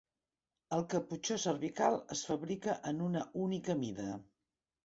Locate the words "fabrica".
2.31-2.75